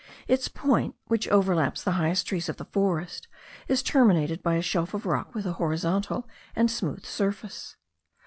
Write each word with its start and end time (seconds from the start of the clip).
Its 0.27 0.47
point, 0.47 0.95
which 1.09 1.27
overtops 1.27 1.83
the 1.83 1.91
highest 1.91 2.25
trees 2.25 2.49
of 2.49 2.57
the 2.57 2.65
forest, 2.65 3.27
is 3.67 3.83
terminated 3.83 4.41
by 4.41 4.55
a 4.55 4.59
shelf 4.63 4.95
of 4.95 5.05
rock 5.05 5.35
with 5.35 5.45
a 5.45 5.53
horizontal 5.61 6.27
and 6.55 6.71
smooth 6.71 7.05
surface. 7.05 7.75